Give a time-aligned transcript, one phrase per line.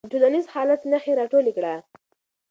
[0.05, 1.73] د ټولنیز حالت نښې راټولې کړه.